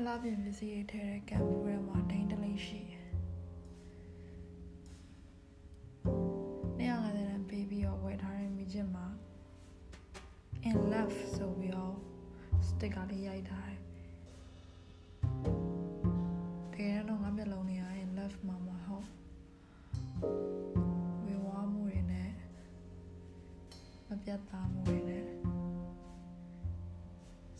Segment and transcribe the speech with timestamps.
[0.00, 3.04] အလားပြင်ပစ္စည်းတွေထဲတဲ့ကံဘူးထဲမှာဒိန်းတလိမ့်ရှိတယ်။
[6.78, 9.06] 250တန်းပေးပြီးတော့ဝယ်ထားတဲ့မိချစ်မှာ
[10.68, 11.96] in love ဆိုပြီးတော့
[12.68, 13.80] sticker လေးရိုက်ထားတယ်။
[16.72, 19.06] တကယ်တော့ငါမျက်လုံးတွေက in love မှာမဟုတ်
[21.24, 22.30] ဝေဝါမှုတွေနဲ့
[24.08, 25.24] မပြတ်သားမှုတွေနဲ့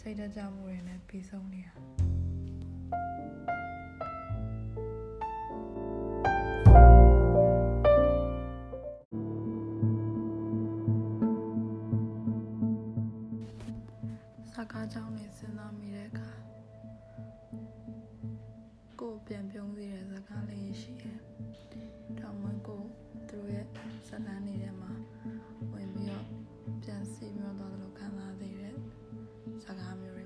[0.00, 1.74] စိတ်တကြမှုတွေနဲ့ပြီးဆုံးနေတာ။
[14.60, 16.30] စကားကြောင်းနေစဉ်းစားမိတဲ့အခါ
[19.00, 21.18] ကိုယ်ပြန်ပြုံးစေတဲ့စကားလေးရှိတယ်။
[22.18, 22.82] တောင်ဝင်ကို
[23.28, 23.66] သူတို့ရဲ့
[24.08, 24.92] ဇလန်းနေတဲ့မှာ
[25.72, 26.26] ဝင်ပြီးတော့
[26.82, 28.74] ပြန်စီပြီးတော့သွားတယ်လို့ခံစားသေးတဲ့
[29.64, 30.24] စကားမျိုးတွေ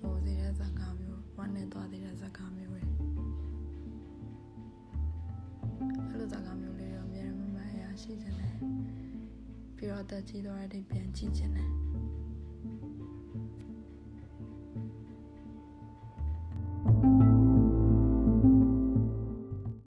[0.00, 8.54] ပေါ့။ဟိုစေတဲ့စကားမျိုးဝမ်းနဲ့သွားသေးတဲ့စကားမျိုးတွေအဲ့လိုစကားမျိုးလေးတော့အများကြီးမှန်မှန်အရာရှိနေတယ်။
[9.76, 11.70] ပြီးတော့အသက်ကြီးသွားတဲ့အထိပြန်ကြည့်ချင်တယ်။